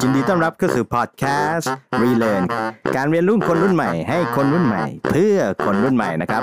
[0.00, 1.70] ยินดีต้อนรับเข้าสู่พอดแคสต์
[2.02, 2.42] Relearn
[2.96, 6.42] การเรียนรู้คนรุ่นใหม่ให้คนรุ่นใหม่ เพื่อคนรุ่นใหม่นะครับ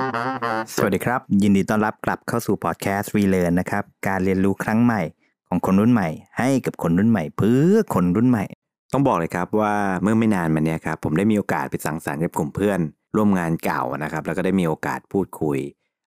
[0.75, 5.01] สวัสดีครับ ยินดีต้อนรับกลับเข้าสู่พอดแคสต์ Relearn นะครับ การเรียนรู้ครั้งใหม่
[5.49, 6.09] ของคนรุ่นใหม่
[6.39, 8.45] ให้กับคนรุ่นใหม่ เพื่อคนรุ่นใหม่
[8.93, 12.79] ต้องบอกเลยครับว่าเมื่อไม่นานมานี้ครับผมได้มีโอกาสไปสังสรรค์กับกลุ่มเพื่อน
[13.15, 15.57] ร่วมงานเก่านะครับ แล้วก็ได้มีโอกาสพูดคุย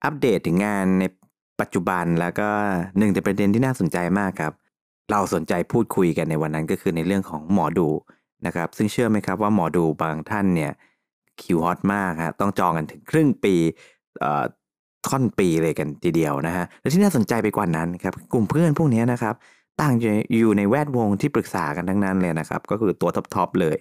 [0.05, 1.05] อัปเดตถึงงานใน
[1.61, 2.49] ปัจจุบันแล้วก็
[2.99, 4.53] หนึ่งในประเด็นที่น่าสนใจมากครับ
[5.11, 7.89] เราสนใจพูดคุยกันในวันนั้นก็คือในเรื่องของหมอดู
[8.47, 10.73] นะครับ ซึ่งเชื่อไหมครับว่าหมอดูบางท่านเนี่ย
[11.41, 13.55] คิวฮอตมากฮะต้องจองกันถึงครึ่งปี
[14.21, 14.45] เอ่อ
[15.09, 19.35] ค่อนปีเลยกันทีเดียวนะฮะและที่น่าสนใจไปกว่านั้นครับกลุ่มเพื่อนพวกนี้นะครับ
[19.81, 19.95] ต่าง
[20.33, 23.77] อยู่ในแวดวงที่ปรึกษากันทั้งนั้นเลยนะครับ ก็คือตัว top ๆเลย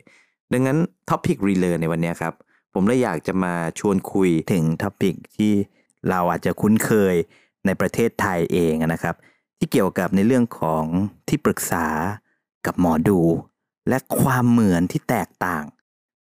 [0.53, 0.77] ดังนั้น
[1.09, 2.33] ท็อปิกรีเลอร์ในวันนี้ครับ
[2.73, 5.53] ผมเลยอยากจะมาชวนคุยถึง topic ที่
[6.09, 7.15] เราอาจจะคุ้นเคย
[7.65, 9.15] ในประเทศไทยเองนะครับ
[9.57, 10.85] ที่เกี่ยวกับในเรื่องของ
[11.27, 11.85] ที่ปรึกษา
[12.65, 13.19] กับหมอดู
[13.89, 15.63] และความเหมือนที่แตกต่าง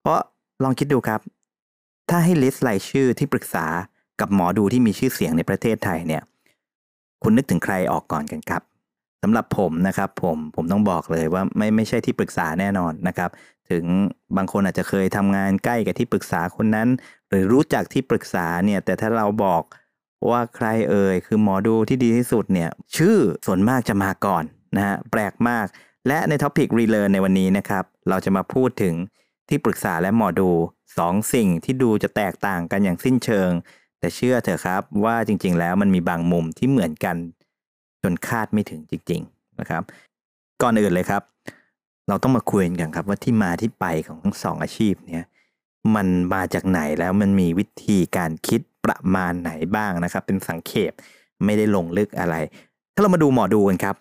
[0.00, 0.20] เพราะ
[0.62, 1.20] ลองคิดดูครับ
[2.08, 3.66] ถ้าให้ลิสต์รายชื่อที่ปรึกษา
[4.20, 6.22] กับหมอดูที่มีชื่อเสียงในประเทศไทยเนี่ย
[7.22, 8.62] คุณนึกถึงใครออกก่อนกันครับ
[9.22, 13.30] สำหรับผมนะครับผมผมต้องบอกเลยว่าไม่ไม่ใช่ที่ปรึกษาแน่นอนนะครับ
[13.70, 13.84] ถึง
[14.36, 16.88] บางคนอาจจะเคยทำงานใกล้กับที่ปรึกษาคนนั้น
[17.28, 19.62] หรือรู้จักที่ปรึกษาเนี่ยแต่ถ้าเราบอก
[20.28, 24.44] ว่าใครเอ่ยคือหมอดูที่ดีที่สุดเนี่ยชื่อส่วนมากจะมาก่อน
[24.76, 25.66] นะฮะแปลกมาก
[26.08, 28.94] และในท็อปิกรีเลอร์ในวันนี้นะครับ เราจะมาพูดถึง
[29.48, 30.50] ที่ปรึกษาและหมอดู
[30.98, 33.50] สองสิ่งที่ดูจะแตกต่างกันอย่างสิ้นเชิง
[33.98, 37.16] แต่เชื่อเถอะครับว่าจริง ๆ แล้วมันมีบางมุมที่เหมือนกัน
[38.02, 39.82] จนคาดไม่ถึงจริง ๆนะครับ
[40.62, 41.22] ก่อนอื่นเลยครับ
[42.08, 45.26] เราต้องมาคุยกันครับว่าที่มาที่ไปของทั้งสองอาชีพเนี่ย
[45.94, 50.92] มันมาจากไหนแล้วมันมีวิธีการคิด ประมาณไหนบ้างนะครับ เป็นสังเขป
[51.44, 52.34] ไม่ได้ลงลึกอะไร
[52.94, 53.96] ถ้าเรามาดูหมอดูกันครับ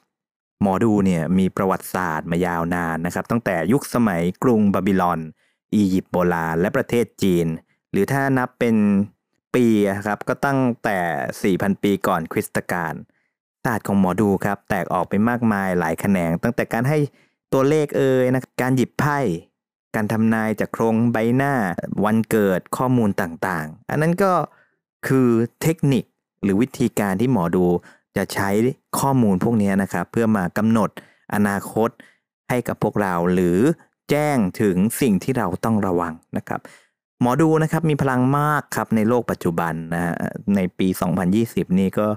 [0.62, 5.20] หมอดูเนี่ยมีประวัติศาสตร์มายาวนานนะครับ ตั้งแต่ยุคสมัยกรุงบาบิลอน
[5.74, 7.48] อียิปต์โบราณ และประเทศจีน
[7.92, 8.76] หรือถ้านับเป็น
[9.56, 9.66] ปี
[10.08, 12.94] ครับก็ตั้งแต่ 4,000 ปีก่อนคริสตกาล
[13.66, 16.98] ศาสตร์ของหมอดูครับ แตกออกไปมากมายหลายแขนง ตั้งแต่การให้
[17.54, 19.20] ตัวเลขเอ่ยนะการหยิบไพ่
[19.96, 21.54] การทำนายจากโครงใบหน้า
[22.06, 24.34] วันเกิดข้อมูลต่างๆ อันนั้นก็
[25.08, 25.30] คือ
[25.62, 26.04] เทคนิค
[26.44, 27.66] หรือวิธีการที่หมอดู
[28.18, 28.50] จะใช้
[29.00, 30.90] ข้อมูลพวกนี้นะครับ เพื่อมากำหนด
[31.34, 31.90] อนาคต
[32.50, 33.58] ให้กับพวกเราหรือ
[34.10, 36.60] แจ้งถึงสิ่งที่เราต้องระวังนะครับ
[37.22, 40.14] หมอดูนะครับมีพลังมากครับในโลกปัจจุบันนะฮะ
[40.56, 40.88] ในปี
[41.34, 42.08] 2020 นี่ก็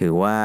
[0.00, 0.36] ถือว่า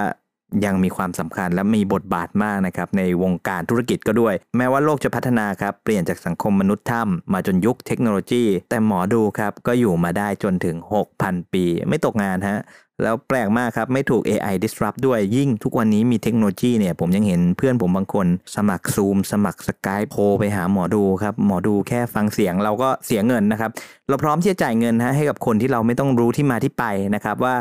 [0.65, 10.75] ยังมีความสำคัญและมีบทบาทมากนะครับในวงการธุรกิจก็ด้วย แม้ว่าโลกจะพัฒนาครับเปลี่ยนจากสังคมมนุษย์ถ้ำมาจนยุคเทคโนโลยี แต่หมอดูครับก็อยู่มาได้จนถึง
[11.15, 12.59] 6,000 ปี ไม่ตกงานฮะ
[13.03, 23.71] แล้วแปลกมากครับ ไม่ถูก AI disrupt ด้วยยิ่งทุกวันนี้มีเทคโนโลยีเนี่ย ผมยังเห็นเพื่อนผมบางคน สมัครซูม สมัครสกายโทรไปหาหมอดูครับ หมอดูแค่ฟังเสียงเราก็เสียเงินนะครับ
[24.09, 27.55] เราพร้อมที่จะจ่ายเงินฮะให้กับคนที่เราไม่ต้องรู้ที่มาที่ไปนะครับว่า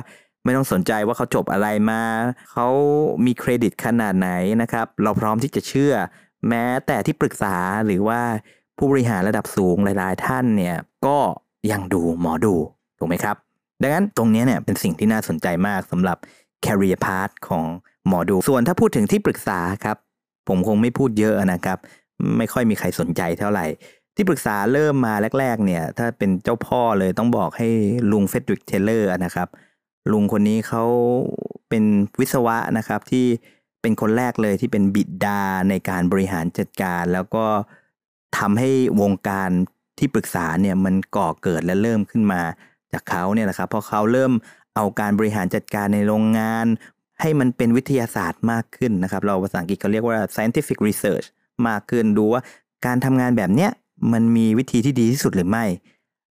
[0.49, 2.03] ไม่ต้องสนใจว่าเขาจบอะไรมา
[2.53, 2.69] เขา
[3.27, 4.31] มีเครดิตขนาดไหน
[4.63, 5.95] นะครับ เราพร้อมที่จะเชื่อ
[6.49, 8.21] แม้แต่ที่ปรึกษาหรือว่า
[8.79, 10.77] ผู้บริหารระดับสูงหลาย ๆ ท่านเนี่ย
[11.07, 11.19] ก็
[11.73, 12.55] ยังดูหมอดู
[12.99, 13.37] ถูกไหมครับ
[13.83, 16.19] ดังนั้นตรงนี้เนี่ยเป็นสิ่งที่น่าสนใจมากสำหรับ
[16.65, 17.65] career path ของ
[18.09, 19.97] หมอดู ส่วนถ้าพูดถึงที่ปรึกษาครับ
[20.49, 21.79] ผมคงไม่พูดเยอะนะครับ
[22.39, 23.67] ไม่ค่อยมีใครสนใจเท่าไหร่
[24.17, 27.69] ที่ปรึกษาเริ่มมาแรก ๆ เนี่ย ถ้าเป็นเจ้าพ่อเลยต้องบอกให้
[28.13, 29.49] ลุง Frederick Taylor นะครับ
[30.13, 30.85] ลุงคนนี้เขา
[31.69, 31.85] เป็น
[32.21, 33.27] วิศวะนะครับที่
[33.83, 37.45] เป็นคนแรกเลยที่เป็นบิดาในการบริหารจัดการ แล้วก็
[38.39, 38.71] ทำให้
[39.01, 39.51] วงการ
[39.99, 42.43] ที่ปรึกษาเนี่ยมันก่อเกิดและเริ่มขึ้นมา
[42.93, 44.33] จากเขาเนี่ยแหละครับเพราะเขาเริ่ม
[44.75, 46.67] เอาการบริหารจัดการในโรงงาน
[47.21, 51.27] ให้มันเป็นวิทยาศาสตร์มากขึ้นนะครับ เราภาษาอังกฤษเขาเรียกว่า scientific research
[51.69, 52.43] มากขึ้นดูว่า
[52.87, 53.71] การทำงานแบบเนี้ย
[54.13, 55.65] มันมีวิธีที่ดีที่สุดหรือไม่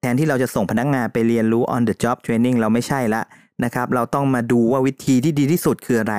[0.01, 3.23] แทนที่เราจะส่งพนักงานไปเรียนรู้ on the job training เราไม่ใช่ละ
[3.65, 6.16] นะครับเราต้องมาดูว่าวิธีที่ดีที่สุดคืออะไร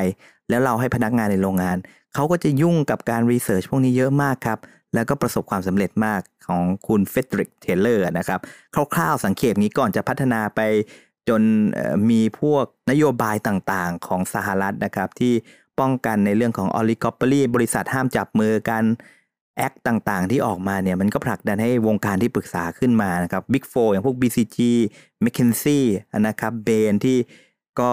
[0.50, 1.78] แล้วเราให้พนักงานในโรงงาน
[2.14, 4.60] เขาก็จะยุ่งกับการ research พวกนี้เยอะมากครับ
[4.94, 8.40] แล้วก็ประสบความสำเร็จมากของคุณ Frederick Taylor นะครับ
[8.94, 10.62] คร่าวๆสังเกตนี้ก่อนจะพัฒนาไป
[11.30, 11.42] จน
[12.10, 15.34] มีพวกนโยบายต่างๆ ของสหรัฐนะครับที่
[15.80, 18.84] ป้องกันในเรื่องของ oligopoly บริษัทห้ามจับมือกัน
[19.58, 24.58] แอคต่างๆ ที่ออกมาเนี่ยมันก็ผลักดันให้วงการที่ปรึกษาขึ้นมานะครับ Big 4 อย่างพวก BCG
[25.24, 25.82] McKinsey
[26.28, 27.18] นะครับเบนที่
[27.80, 27.92] ก็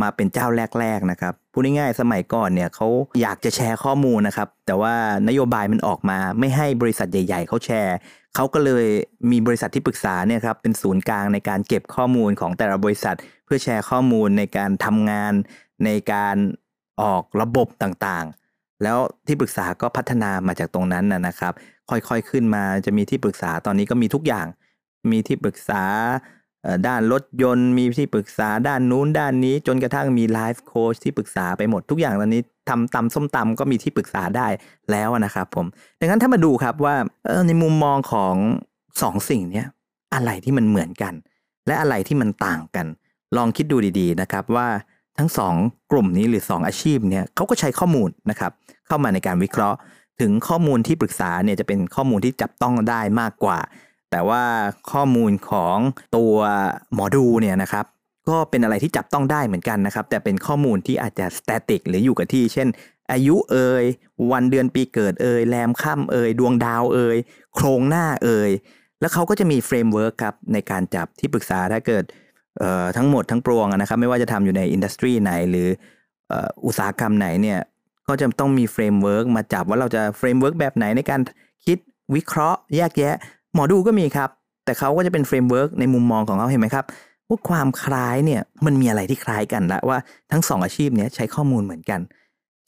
[0.00, 0.46] มาเป็นเจ้า
[0.80, 2.88] แรก ๆ นะครับพูดง่ายๆสมัยก่อนเนี่ยเขา
[3.20, 4.94] อยากจะแชร์ข้อมูลนะครับ แต่ว่า
[5.28, 7.96] นโยบายมันออกมาไม่ให้บริษัทใหญ่ ๆเขาแชร์
[8.34, 8.86] เขาก็เลย
[9.30, 15.32] มีบริษัทที่ปรึกษาเนี่ยครับเป็นศูนย์กลางในการเก็บข้อมูลของแต่ละบริษัท เพื่อแชร์ข้อมูลในการทำงาน
[15.84, 16.36] ในการ
[17.02, 18.43] ออกระบบต่างๆ
[18.82, 21.52] แล้วที่ปรึกษาก็พัฒนามาจากตรงนั้นนะครับ
[21.90, 24.46] ค่อยๆขึ้นมาจะมีที่ปรึกษาตอนนี้ก็มีทุกอย่าง
[25.10, 25.82] มีที่ปรึกษา
[26.86, 34.48] ด้านรถยนต์มีที่ปรึกษาด้านนู้นด้านนี้จนกระทั่งมีไลฟ์โค้ชที่ปรึกษาไปหมดทุกอย่างตอนนี้ทำตำส้มตำก็มีที่ปรึกษาได้
[34.90, 35.66] แล้วนะครับผม
[36.00, 36.94] ดังนั้นถ้ามาดูครับว่า
[37.46, 38.34] ในมุมมองของ
[39.02, 39.64] สองสิ่งนี้
[40.14, 41.14] อะไรที่มันเหมือนกัน
[41.66, 42.86] และอะไรที่มันต่างกัน
[43.36, 44.68] ลองคิดดูดีๆนะครับว่า
[45.18, 45.54] ทั้งสอง
[45.92, 48.52] กลุ่มนี้หรือ 2 อาชีพเนี่ยเขาก็ใช้ข้อมูลนะครับ
[48.86, 49.78] เข้ามาในการวิเคราะห์
[50.20, 53.58] ถึงข้อมูลที่ปรึกษาเนี่ยจะเป็นข้อมูลที่จับต้องได้มากกว่า
[54.10, 54.42] แต่ว่า
[54.92, 55.76] ข้อมูลของ
[56.16, 56.34] ตัว
[56.94, 57.84] หมอดูเนี่ยนะครับ
[58.28, 62.68] ก็เป็นอะไรที่จับต้องได้เหมือนกันนะครับ แต่เป็นข้อมูลที่อาจจะสแตติกหรืออยู่กับที่ เช่น
[63.12, 63.84] อายุเอ่ย
[64.32, 67.16] วันเดือนปีเกิดเอ่ยแรมค่ำเอ่ยดวงดาวเอ่ย
[67.54, 68.50] โครงหน้าเอ่ย
[69.00, 72.04] แล้วเขาก็จะมี framework ครับในการจับที่ปรึกษาถ้าเกิด
[72.96, 75.68] ทั้งหมดทั้งปวงนะครับไม่ว่าจะทำอยู่ใน industry ไหน หรือ
[76.66, 77.58] อุตสาหกรรมไหนเนี่ย
[78.08, 81.20] ก็จะต้องมี framework มาจับว่าเราจะ framework แบบไหนในการ
[81.66, 81.78] คิด
[82.14, 83.14] วิเคราะห์ แยกแยะ
[83.54, 84.30] หมอดูก็มีครับ
[84.64, 86.84] แต่เขาก็จะเป็น framework ในมุมมองของเขาเห็นไหมครับ
[87.28, 89.98] ว่าความคล้ายเนี่ยมันมีอะไรที่คล้ายกันละว่า
[90.32, 92.00] ทั้งสองอาชีพเนี้ยใช้ข้อมูลเหมือนกัน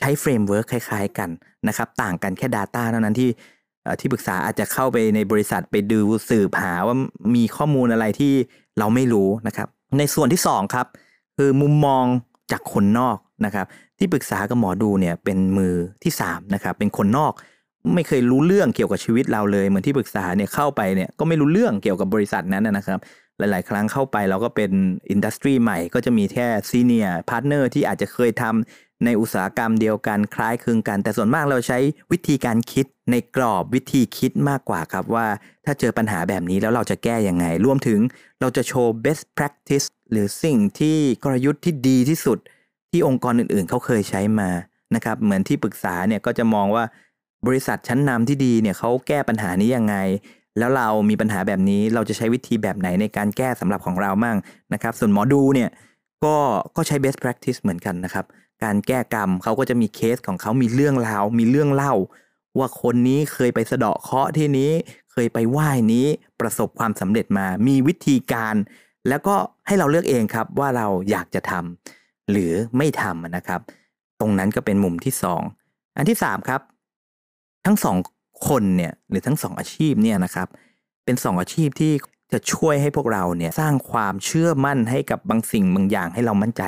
[0.00, 1.30] ใช้ framework คล้าย ๆ กัน
[1.68, 3.30] นะครับต่างกันแค่ Data เท่านั้นที่
[4.00, 6.96] ที่ปรึกษาอาจจะเข้าไปในบริษัทไปดูสืบหาว่า
[7.36, 8.32] มีข้อมูลอะไรที่
[8.78, 9.68] เราไม่รู้นะครับ
[9.98, 10.86] ในส่วนที่2ครับ
[11.36, 12.04] คือมุมมอง
[12.52, 13.66] จากคนนอกนะครับ
[13.98, 17.32] ที่ปรึกษากับหมอดูเนี่ยเป็นมือที่3นะครับเป็นคนนอก
[17.94, 22.98] ไม่เคยรู้เรื่องเกี่ยวกับชีวิตเราเลยเหมือนที่ปรึกษาเนี่ยเข้าไปเนี่ยก็ไม่รู้เรื่องเกี่ยวกับบริษัทนั้นนะครับ
[23.38, 24.70] หลาย ๆ ครั้งเข้าไปเราก็เป็น
[25.10, 31.78] industry ใหม่ก็จะมีแค่ senior partner ที่อาจจะเคยทำ ในอุตสาหกรรมเดียวกันคล้ายคลึงกัน แต่ส่วนมากเราใช้
[32.12, 35.26] วิธีการคิดในกรอบวิธีคิดมากกว่าครับว่า
[35.64, 38.00] ถ้าเจอปัญหาแบบนี้แล้วเราจะแก้ยังไง รวมถึง
[38.40, 42.38] เราจะโชว์ best practice หรือสิ่งที่กลยุทธ์ที่ดีที่สุด
[42.90, 44.50] ที่องค์กรอื่นๆ เขาเคยใช้มา
[44.94, 46.84] นะครับเหมือนที่ปรึกษาเนี่ยก็จะมองว่า
[47.46, 49.96] บริษัทชั้นนำที่ดีเนี่ยเขาแก้ปัญหานี้ยังไง
[50.58, 54.36] แล้วเรามีปัญหาแบบนี้เราจะใช้วิธีแบบไหนในการแก้สำหรับของเรามั่ง
[54.72, 55.70] นะครับ ส่วนหมอดูเนี่ย
[56.24, 56.36] ก็
[56.76, 58.24] ก็ใช้ best practice เหมือนกันนะครับ
[58.64, 61.94] การแก้กรรมเขาก็จะมีเคสของเขามีเรื่องราวมีเรื่องเล่า
[62.58, 64.70] ว่าคนนี้เคยไปสะเดาะเคราะห์ที่นี้
[65.12, 66.06] เคยไปไหว้นี้
[66.40, 68.54] ประสบความสำเร็จมา มีวิธีการ
[69.08, 69.36] แล้วก็
[69.66, 73.60] ให้เราเลือกเองครับว่าเราอยากจะทำหรือไม่ทำนะครับ
[74.20, 75.42] ตรงนั้นก็เป็นมุมที่สอง
[75.96, 76.60] อันที่สามครับ
[77.66, 77.96] ทั้งสอง
[78.48, 80.48] คนเนี่ยหรือทั้งสองอาชีพเนี่ยนะครับ
[81.04, 81.92] เป็นสองอาชีพที่
[82.32, 86.62] จะช่วยให้พวกเราเนี่ยสร้างความเชื่อมั่นให้กับบางสิ่งบางอย่างให้เรามั่นใจ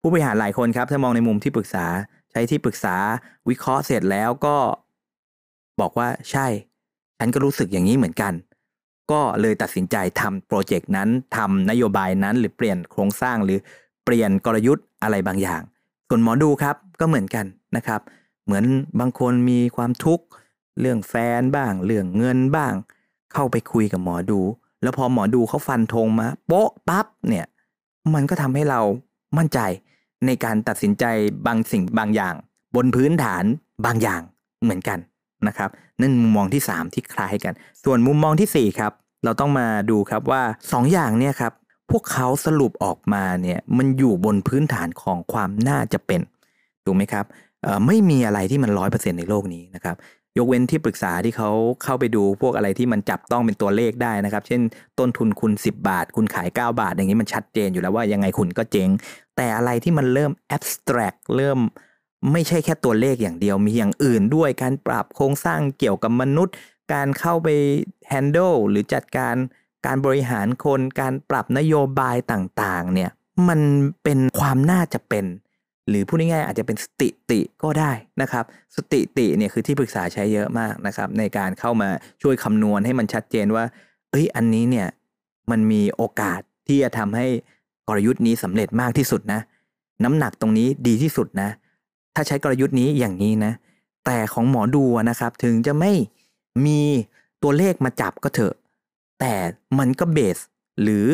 [0.00, 1.86] ผู้บริหารหลายคนครับถ้ามองในมุมที่ปรึกษา
[2.30, 2.96] ใช้ที่ปรึกษา
[3.48, 4.56] วิเคราะห์เสร็จแล้วก็
[5.80, 6.46] บอกว่าใช่
[7.18, 8.32] ฉันก็รู้สึกอย่างนี้เหมือนกัน
[9.12, 13.58] ก็เลยตัดสินใจทำโปรเจกต์นั้นทำนโยบายนั้นหรือเปลี่ยนโครงสร้างหรือ
[14.04, 15.62] เปลี่ยนกลยุทธ์อะไรบางอย่าง
[16.08, 18.00] ส่วนหมอดูครับก็เหมือนกันนะครับ
[18.44, 18.64] เหมือน
[19.00, 20.24] บางคนมีความทุกข์
[20.80, 22.72] เรื่องแฟนบ้าง เรื่องเงินบ้าง
[23.32, 24.40] เข้าไปคุยกับหมอดู
[24.82, 27.46] แล้วพอหมอดูเขาฟันธงมา โป๊ะปั๊บเนี่ย
[28.14, 28.80] มันก็ทำให้เรา
[29.38, 29.58] มั่นใจ
[30.26, 31.04] ในการตัดสินใจ
[31.46, 32.34] บางสิ่งบางอย่าง
[32.76, 33.44] บนพื้นฐาน
[33.86, 34.22] บางอย่าง
[34.62, 34.98] เหมือนกัน
[35.46, 35.70] นะครับ
[36.00, 38.92] นั่นมุมมองที่ 3 ที่คล้ายกัน ส่วนมุมมองที่4ครับ
[39.24, 41.52] เราต้องมาดูครับว่า 2ออย่างเนี่ยครับ
[41.90, 46.20] พวกเขาสรุปออกมาเนี่ยมันอยู่บนพื้นฐานของความน่าจะเป็น
[46.84, 47.24] ถูกไหมครับ
[47.86, 49.96] ไม่มีอะไรที่มันร้อยเปอร์เซ็นต์ในโลกนี้นะครับ
[50.38, 51.50] ยกเว้นที่ปรึกษาที่เขา
[51.82, 54.60] เข้าไปดูพวกอะไรที่มันจับต้องเป็นตัวเลขได้นะครับ เช่น
[54.98, 58.90] ต้นทุนคุณ 10 บาท คุณขาย 9 บาท อย่างนี้มันชัดเจนอยู่แล้วว่ายังไงคุณก็เจ๊ง
[59.36, 61.58] แต่อะไรที่มันเริ่ม abstract เริ่ม
[62.32, 66.54] ไม่ใช่แค่ตัวเลขอย่างเดียวมีอย่างอื่นด้วยการปรับโครงสร้างเกี่ยวกับมนุษย์
[66.92, 67.48] การเข้าไป
[68.12, 69.34] handle หรือจัดการ
[69.86, 73.10] การบริหารคนการปรับนโยบายต่างๆเนี่ย
[73.48, 73.60] มัน
[74.02, 75.24] เป็นความน่าจะเป็น
[75.90, 77.92] หรือพูดง่ายๆอาจจะเป็นสติติก็ได้
[78.22, 78.44] นะครับ
[78.76, 81.88] สติติเนี่ยคือที่ปรึกษาใช้เยอะมากนะครับ ในการเข้ามา
[82.22, 83.64] ช่วยคำนวณให้มันชัดเจนว่า
[84.10, 84.88] เอ้ยอันนี้เนี่ย
[85.50, 87.26] มันมีโอกาสที่จะทำให้
[87.88, 89.40] กลยุทธ์นี้สำเร็จมากที่สุดนะ
[90.04, 91.50] น้ำหนักตรงนี้ดีที่สุดนะ
[92.14, 93.52] ถ้าใช้กลยุทธ์นี้อย่างนี้นะ
[94.06, 95.92] แต่ของหมอดูนะครับถึงจะไม่
[96.66, 96.80] มี
[97.42, 98.54] ตัวเลขมาจับก็เถอะ
[99.20, 99.34] แต่
[99.78, 100.38] มันก็เบส
[100.82, 101.04] หรือ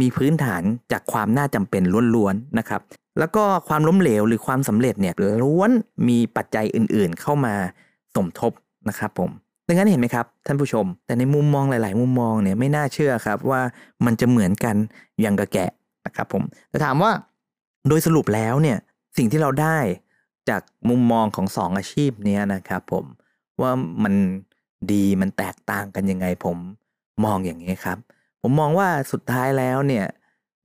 [0.00, 1.82] มีพื้นฐานจากความน่าจำเป็น
[2.14, 2.80] ล้วนๆนะครับ
[3.18, 5.70] แล้วก็ความล้มเหลวหรือความสำเร็จเนี่ยล้วน
[6.08, 7.54] มีปัจจัยอื่นๆ เข้ามา
[8.16, 8.52] สมทบ
[8.88, 9.30] นะครับผม
[9.66, 13.60] ดังนั้นเห็นไหมครับท่านผู้ชม แต่ในมุมมองหลาย ๆ มุมมองเนี่ยไม่น่าเชื่อครับว่า
[14.04, 14.76] มันจะเหมือนกัน
[15.20, 15.70] อย่างกระแกะ
[16.06, 17.10] นะครับผมแต่ถามว่า
[17.88, 18.78] โดยสรุปแล้วเนี่ย
[19.16, 19.78] สิ่งที่เราได้
[20.48, 23.04] จากมุมมองของสองอาชีพนี้นะครับผม
[23.60, 23.72] ว่า
[24.04, 24.14] มัน
[24.92, 26.56] ดีมันแตกต่างกันยังไงผม
[27.24, 27.98] มองอย่างนี้ครับ
[28.42, 30.06] ผมมองว่าสุดท้ายแล้วเนี่ย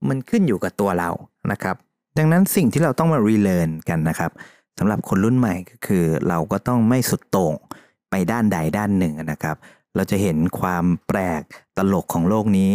[0.08, 1.10] มันขึ้นอยู่กับตัวเรา
[1.52, 1.76] นะครับ
[2.18, 4.30] ดังนั้นสิ่งที่เราต้องมารีเลิร์นกันนะครับ
[4.78, 7.54] สำหรับคนรุ่นใหม่ก็คือ เราก็ต้องไม่สุดโต่ง
[8.10, 9.56] ไปด้านใดด้านหนึ่งนะครับ
[9.96, 11.42] เราจะเห็นความแปลก
[11.76, 12.72] ตลกของโลกนี้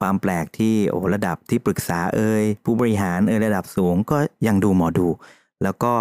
[0.00, 5.08] ความแปลกที่โอ้ระดับที่ปรึกษาเอ่ยผู้บริหารเอ่ยระดับสูงก็ยังดูหมอดู
[5.62, 5.92] แล้วก็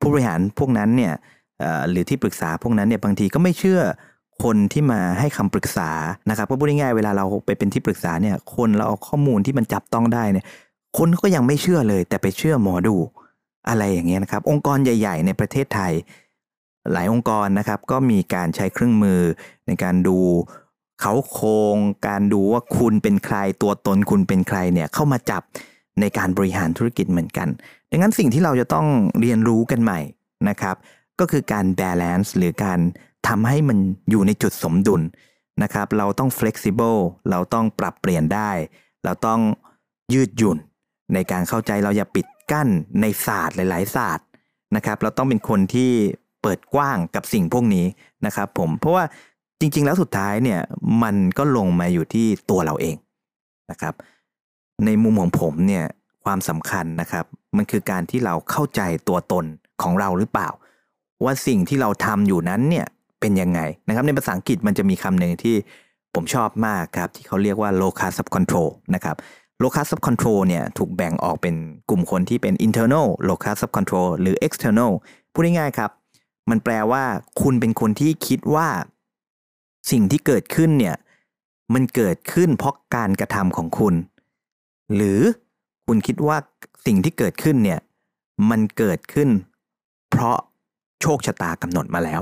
[0.00, 1.14] ผู้บริหารพวกนั้นเนี่ย
[1.90, 3.80] หรือที่ปรึกษาพวกนั้นเนี่ยบางทีก็ไม่เชื่อ
[4.44, 5.90] คนที่มาให้คำปรึกษา
[6.30, 10.46] นะครับก็พูดง่ายๆเวลาเราไปเป็นที่ปรึกษาเนี่ยคนเราเอาข้อมูลที่มันจับต้องได้เนี่ย
[10.98, 12.96] คนก็ยังไม่เชื่อเลย แต่ไปเชื่อหมอดู
[13.68, 15.92] อะไรอย่างเงี้ยนะครับ องค์กรใหญ่ ๆ ในประเทศไทย
[16.92, 19.20] หลายองค์กรนะครับก็มีการใช้เครื่องมือ
[19.66, 20.18] ในการดู
[21.00, 21.76] เขาโครง
[22.08, 25.42] การดูว่าคุณเป็นใครตัวตนคุณเป็นใครเนี่ยเข้ามาจับ
[26.00, 27.48] ในการบริหารธุรกิจเหมือนกัน
[27.90, 28.86] ดังนั้นสิ่งที่เราจะต้อง
[29.20, 30.00] เรียนรู้กันใหม่
[30.48, 30.76] นะครับ
[31.20, 32.78] ก็คือการ balance หรือการ
[33.28, 33.78] ทำให้มัน
[34.10, 35.02] อยู่ในจุดสมดุล
[35.62, 38.50] นะครับ เราต้อง flexible เราต้องปรับเปลี่ยนได้
[39.04, 39.40] เราต้อง
[40.14, 40.58] ยืดหยุ่น
[41.14, 42.68] ในการเข้าใจเราอย่าปิดกั้น
[43.00, 44.26] ในศาสตร์หลาย ๆ ศาสตร์
[44.76, 45.90] นะครับ เราต้องเป็นคนที่
[46.42, 47.86] เปิดกว้างกับสิ่งพวกนี้
[48.26, 49.04] นะครับ ผมเพราะว่า
[49.60, 50.60] จริง ๆ แล้วสุดท้ายเนี่ย
[51.02, 52.96] มันก็ลงมาอยู่ที่ตัวเราเอง
[53.70, 53.94] นะครับ
[54.84, 55.84] ในมุมของผมเนี่ย
[56.24, 57.24] ความสำคัญนะครับ
[57.56, 59.44] มันคือการที่เราเข้าใจตัวตน
[59.82, 60.48] ของเราหรือเปล่า
[61.24, 62.86] ว่าสิ่งที่เราทำอยู่นั้นเนี่ย
[63.20, 65.56] เป็นยังไงนะครับ ในภาษาอังกฤษมันจะมีคำหนึ่งที่
[66.14, 69.16] ผมชอบมากครับ ที่เขาเรียกว่า locus of control นะครับ
[69.62, 71.54] locus of control เนี่ยถูกแบ่งออกเป็น
[71.88, 74.92] กลุ่มคนที่เป็น internal locus of control หรือ external
[75.32, 75.90] พูดง่ายๆครับ
[76.50, 77.04] มันแปลว่า
[77.42, 78.68] คุณเป็นคนที่คิดว่า
[79.90, 80.96] สิ่งที่เกิดขึ้นเนี่ย
[81.74, 83.94] มันเกิดขึ้นเพราะการกระทำของคุณ
[84.94, 85.20] หรือ
[85.86, 86.36] คุณคิดว่า
[86.86, 87.80] สิ่งที่เกิดขึ้นเนี่ย
[88.50, 89.28] มันเกิดขึ้น
[90.10, 90.38] เพราะ
[91.00, 92.20] โชคชะตากำหนดมาแล้ว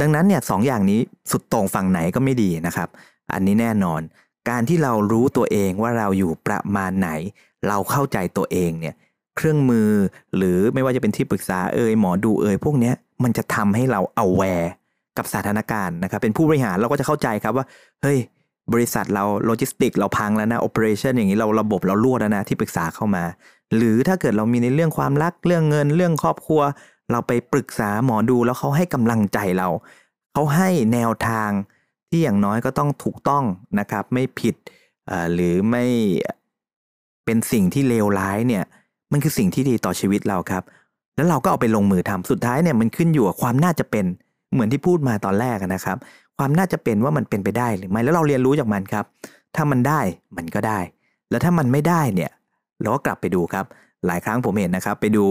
[0.00, 2.88] ดังนั้นเนี่ยสองอย่างนี้สุดตรงฝั่งไหนก็ไม่ดีนะครับ
[3.32, 4.00] อันนี้แน่นอน
[4.48, 7.10] การที่เรารู้ตัวเองว่าเราอยู่ประมาณไหน
[7.68, 8.94] เราเข้าใจตัวเองเนี่ย
[9.36, 9.90] เครื่องมือ
[10.36, 14.70] หรือไม่ว่าจะเป็นที่ปรึกษาเอ่ยหมอดูเอ่ยพวกนี้มันจะทำให้เรา aware
[15.16, 17.66] กับสถานการณ์นะครับเป็นผู้บริหารเราก็จะเข้าใจครับว่า
[18.02, 18.18] เฮ้ย
[18.72, 23.24] บริษัทเราโลจิสติกเราพังแล้วนะ operation อย่างนี้เราระบบเรารวนแล้วนะที่ปรึกษาเข้ามา
[23.76, 26.60] หรือถ้าเกิดเรามีในเรื่องความรักเรื่องเงินเรื่องครอบครัว
[27.10, 29.68] เราไปปรึกษาหมอดูแล้วเขาให้กำลังใจเรา
[30.32, 31.50] เขาให้แนวทาง
[32.10, 33.44] ที่อย่างน้อยก็ต้องถูกต้อง
[33.78, 34.54] นะครับ ไม่ผิด
[35.32, 35.84] หรือไม่
[37.24, 38.64] เป็นสิ่งที่เลวร้ายเนี่ย
[39.12, 40.62] มันคือสิ่งที่ดีต่อชีวิตเราครับ
[41.16, 44.04] แล้วเราก็เอาไปลงมือทำสุดท้ายเนี่ยมันขึ้นอยู่กับความน่าจะเป็น
[44.52, 45.96] เหมือนที่พูดมาตอนแรกนะครับ
[46.38, 49.04] ความน่าจะเป็นว่ามันเป็นไปได้หรือไม่แล้วเราเรียนรู้จากมันครับ
[49.54, 50.00] ถ้ามันได้
[50.36, 50.78] มันก็ได้
[51.30, 52.30] แล้วถ้ามันไม่ได้เนี่ย
[52.80, 53.64] เราก็กลับไปดูครับ
[54.06, 55.24] หลายครั้งผมเห็นนะครับ ไปดู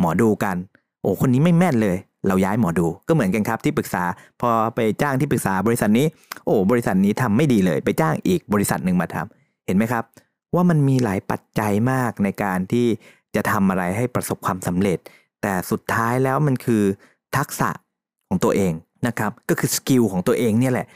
[0.00, 0.56] หมอดูกัน
[1.00, 1.96] โอ้คนนี้ไม่แม่นเลย
[2.28, 4.04] เราย้ายหมอดูก็เหมือนกันครับที่ปรึกษา
[4.40, 6.06] พอไปจ้างที่ปรึกษาบริษัทนี้
[6.44, 10.04] โอ้บริษัทนี้ทำไม่ดีเลย ไปจ้างอีกบริษัทหนึ่งมาทำเห็นไหมครับ
[10.54, 12.86] ว่ามันมีหลายปัจจัยมากในการที่
[13.34, 14.98] จะทำอะไรให้ประสบความสำเร็จ
[15.42, 16.82] แต่สุดท้ายแล้วมันคือ
[17.36, 17.70] ทักษะ
[18.28, 18.72] ของตัวเอง
[19.06, 20.86] นะครับก็คือ skill ของตัวเองเนี่ยแหละ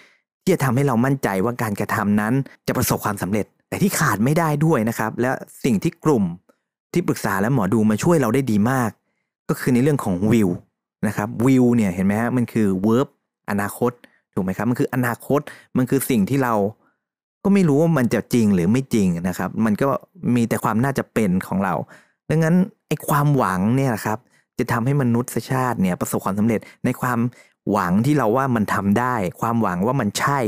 [0.43, 2.35] ที่จะทำให้เรามั่นใจว่าการกระทำนั้น
[2.67, 5.31] จะประสบความสำเร็จ แต่ที่ขาดไม่ได้ด้วยนะครับ และ
[5.65, 6.25] สิ่งที่กลุ่ม
[6.93, 8.91] ที่ปรึกษาและหมอดูมาช่วยเราได้ดีมาก
[9.49, 10.49] ก็คือในเรื่องของวิว
[11.07, 13.09] นะครับวิวเนี่ยเห็นไหมฮะมันคือ verb
[13.51, 13.93] อนาคต
[14.35, 15.41] ถูกไหมครับมันคืออนาคต
[15.77, 16.55] มันคือสิ่งที่เรา
[17.45, 19.89] ก็ไม่รู้ว่ามันจะจริงหรือไม่จริงนะครับ มันก็
[20.35, 21.75] มีแต่ความน่าจะเป็นของเรา
[22.31, 22.57] ดังนั้น
[22.89, 24.19] ไอ้ความหวังเนี่ยครับ
[24.59, 27.21] จะทำให้มนุษยชาติเนี่ยประสบความสำเร็จในความ
[27.71, 30.41] หวังที่เราว่ามันทำได้ ความหวังว่ามันใช่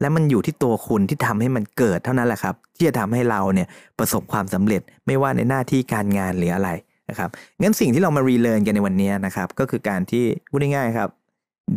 [0.00, 6.70] และมันอยู่ที่ตัวคุณที่ทำให้มันเกิดเท่านั้นแหละครับ ที่จะทำให้เราเนี่ยประสบความสำเร็จไม่ว่าในหน้าที่การงานหรืออะไร
[7.10, 7.30] นะครับ
[7.62, 11.08] งั้นสิ่งที่เรามารีเลิร์นกันในวันนี้นะครับก็คือการที่พูดง่ายๆครับ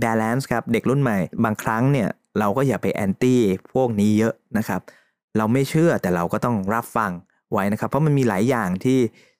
[0.04, 3.40] balance ครับเด็กรุ่นใหม่บางครั้งเนี่ยเราก็อย่าไปแอนตี้
[3.74, 4.82] พวกนี้เยอะนะครับ
[5.38, 7.12] เราไม่เชื่อแต่เราก็ต้องรับฟัง
[7.52, 9.00] ไว้นะครับ เพราะมันมีหลายอย่างที่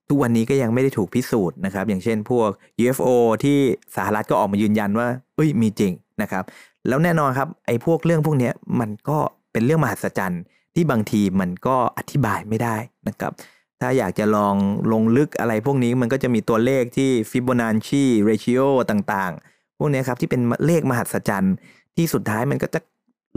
[0.10, 2.50] ทุกวันนี้ก็ยังไม่ได้ถูกพิสูจน์นะครับ อย่างเช่นพวก
[2.82, 3.08] UFO
[3.44, 3.58] ที่
[3.96, 6.44] สหรัฐก็ออกมายืนยันว่าเอ้ยมีจริงนะครับ
[6.88, 9.18] แล้วแน่นอนครับไอ้พวกเรื่องพวกนี้มันก็
[9.52, 10.44] เป็นเรื่องมหัศจรรย์
[10.76, 12.76] ที่บางทีมันก็อธิบายไม่ได้
[13.08, 13.32] นะครับ
[13.82, 14.56] ถ้าอยากจะลอง
[14.92, 18.60] ลงลึกอะไรพวกนี้มันก็จะมีตัวเลขที่ Fibonacci ratio
[18.92, 21.56] ต่างๆ พวกนี้ครับที่เป็นเลขมหัศจรรย์
[21.98, 22.80] ที่สุดท้ายมันก็จะ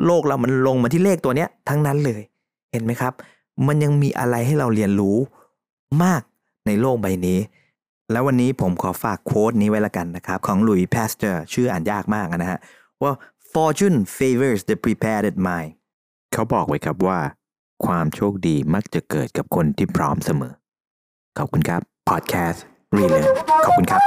[0.06, 2.22] โลกเรามันลงมาที่เลขตัวเนี้ยทั้งนั้นเลย
[2.72, 3.12] เห็นไหมครับ
[3.66, 5.16] มันยังมีอะไรให้เราเรียนรู้
[6.02, 6.22] มาก
[6.66, 7.38] ในโลกใบนี้
[8.12, 12.58] แล้ววันนี้ผมขอฝาก quote นี้ไว้ละกันนะครับ ของหลุยส์พาสเตอร์ชื่ออ่านยากมากนะฮะ
[13.02, 13.12] ว่า
[13.52, 15.70] fortune favors the prepared mind
[16.32, 17.18] เขาบอกไว้ครับว่า
[17.84, 20.54] ความโชคดีมักจะเกิดกับคนที่พร้อมเสมอ
[21.38, 22.58] ขอบคุณครับ Podcast
[22.96, 23.24] รีเลน
[23.64, 24.02] ขอบคุณครับ